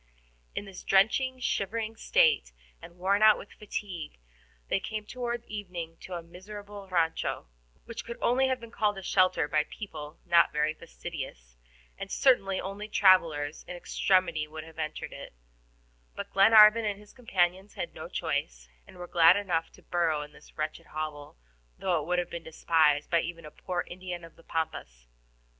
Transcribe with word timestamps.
In 0.55 0.65
this 0.65 0.83
drenching, 0.83 1.39
shivering 1.39 1.95
state, 1.95 2.53
and 2.81 2.97
worn 2.97 3.21
out 3.21 3.37
with 3.37 3.51
fatigue, 3.53 4.17
they 4.67 4.79
came 4.79 5.05
toward 5.05 5.45
evening 5.45 5.97
to 5.99 6.15
a 6.15 6.23
miserable 6.23 6.87
RANCHO, 6.87 7.45
which 7.85 8.03
could 8.03 8.17
only 8.19 8.47
have 8.47 8.59
been 8.59 8.71
called 8.71 8.97
a 8.97 9.03
shelter 9.03 9.47
by 9.47 9.63
people 9.65 10.17
not 10.25 10.51
very 10.51 10.73
fastidious, 10.73 11.55
and 11.99 12.09
certainly 12.09 12.59
only 12.59 12.87
travelers 12.89 13.63
in 13.67 13.75
extremity 13.75 14.47
would 14.47 14.63
even 14.63 14.75
have 14.75 14.79
entered 14.79 15.13
it; 15.13 15.35
but 16.15 16.33
Glenarvan 16.33 16.83
and 16.83 16.99
his 16.99 17.13
companions 17.13 17.75
had 17.75 17.93
no 17.93 18.09
choice, 18.09 18.69
and 18.87 18.97
were 18.97 19.05
glad 19.05 19.37
enough 19.37 19.71
to 19.73 19.83
burrow 19.83 20.23
in 20.23 20.31
this 20.33 20.57
wretched 20.57 20.87
hovel, 20.87 21.37
though 21.77 22.01
it 22.01 22.07
would 22.07 22.17
have 22.17 22.31
been 22.31 22.41
despised 22.43 23.11
by 23.11 23.21
even 23.21 23.45
a 23.45 23.51
poor 23.51 23.83
Indian 23.85 24.23
of 24.23 24.35
the 24.35 24.41
Pampas. 24.41 25.05